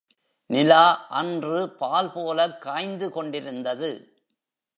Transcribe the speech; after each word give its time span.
நிலா 0.45 1.07
அன்று 1.09 1.69
பால்போலக் 1.69 2.61
காய்ந்து 2.61 3.11
கொண்டிருந்தது. 3.11 4.15